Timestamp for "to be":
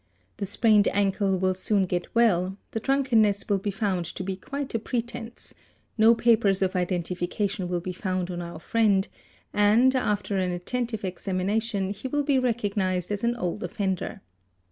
4.15-4.35